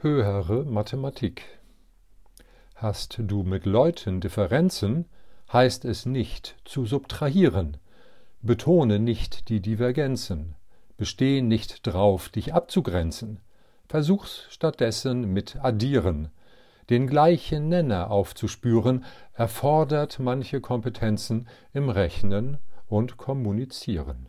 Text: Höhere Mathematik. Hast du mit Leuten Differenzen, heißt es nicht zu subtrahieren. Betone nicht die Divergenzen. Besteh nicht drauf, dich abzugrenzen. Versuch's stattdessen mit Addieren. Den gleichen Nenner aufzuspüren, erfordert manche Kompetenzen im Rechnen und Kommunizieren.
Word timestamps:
Höhere 0.00 0.64
Mathematik. 0.64 1.42
Hast 2.76 3.18
du 3.20 3.42
mit 3.42 3.66
Leuten 3.66 4.20
Differenzen, 4.20 5.06
heißt 5.52 5.84
es 5.84 6.06
nicht 6.06 6.54
zu 6.64 6.86
subtrahieren. 6.86 7.78
Betone 8.40 9.00
nicht 9.00 9.48
die 9.48 9.60
Divergenzen. 9.60 10.54
Besteh 10.96 11.42
nicht 11.42 11.84
drauf, 11.84 12.28
dich 12.28 12.54
abzugrenzen. 12.54 13.40
Versuch's 13.88 14.46
stattdessen 14.50 15.32
mit 15.32 15.56
Addieren. 15.56 16.28
Den 16.90 17.08
gleichen 17.08 17.68
Nenner 17.68 18.12
aufzuspüren, 18.12 19.04
erfordert 19.32 20.20
manche 20.20 20.60
Kompetenzen 20.60 21.48
im 21.72 21.88
Rechnen 21.88 22.58
und 22.86 23.16
Kommunizieren. 23.16 24.28